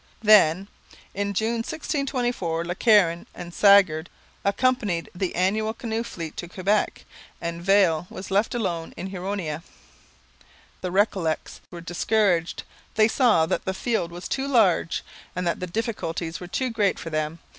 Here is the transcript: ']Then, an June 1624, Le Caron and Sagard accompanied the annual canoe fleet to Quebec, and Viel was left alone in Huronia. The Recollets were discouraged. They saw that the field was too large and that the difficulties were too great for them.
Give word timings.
']Then, 0.23 0.67
an 1.13 1.35
June 1.35 1.57
1624, 1.59 2.65
Le 2.65 2.73
Caron 2.73 3.27
and 3.35 3.53
Sagard 3.53 4.09
accompanied 4.43 5.11
the 5.13 5.35
annual 5.35 5.75
canoe 5.75 6.01
fleet 6.03 6.35
to 6.37 6.47
Quebec, 6.47 7.05
and 7.39 7.61
Viel 7.63 8.07
was 8.09 8.31
left 8.31 8.55
alone 8.55 8.95
in 8.97 9.11
Huronia. 9.11 9.61
The 10.81 10.89
Recollets 10.89 11.61
were 11.69 11.81
discouraged. 11.81 12.63
They 12.95 13.07
saw 13.07 13.45
that 13.45 13.65
the 13.65 13.75
field 13.75 14.11
was 14.11 14.27
too 14.27 14.47
large 14.47 15.03
and 15.35 15.45
that 15.45 15.59
the 15.59 15.67
difficulties 15.67 16.39
were 16.39 16.47
too 16.47 16.71
great 16.71 16.97
for 16.97 17.11
them. 17.11 17.37